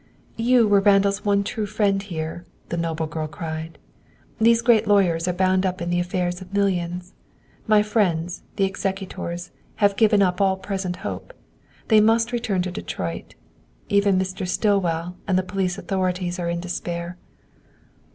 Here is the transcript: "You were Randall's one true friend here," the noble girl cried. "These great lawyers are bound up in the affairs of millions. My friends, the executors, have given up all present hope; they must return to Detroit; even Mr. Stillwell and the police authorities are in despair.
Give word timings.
"You 0.37 0.67
were 0.67 0.79
Randall's 0.79 1.23
one 1.23 1.43
true 1.43 1.67
friend 1.67 2.01
here," 2.01 2.43
the 2.69 2.75
noble 2.75 3.05
girl 3.05 3.27
cried. 3.27 3.77
"These 4.39 4.63
great 4.63 4.87
lawyers 4.87 5.27
are 5.27 5.31
bound 5.31 5.63
up 5.63 5.79
in 5.79 5.91
the 5.91 5.99
affairs 5.99 6.41
of 6.41 6.51
millions. 6.51 7.13
My 7.67 7.83
friends, 7.83 8.41
the 8.55 8.63
executors, 8.63 9.51
have 9.75 9.95
given 9.95 10.23
up 10.23 10.41
all 10.41 10.57
present 10.57 10.95
hope; 11.05 11.35
they 11.89 12.01
must 12.01 12.31
return 12.31 12.63
to 12.63 12.71
Detroit; 12.71 13.35
even 13.89 14.17
Mr. 14.17 14.47
Stillwell 14.47 15.17
and 15.27 15.37
the 15.37 15.43
police 15.43 15.77
authorities 15.77 16.39
are 16.39 16.49
in 16.49 16.61
despair. 16.61 17.17